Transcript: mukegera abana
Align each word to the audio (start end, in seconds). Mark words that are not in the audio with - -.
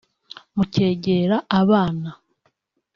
mukegera 0.55 1.37
abana 1.59 2.09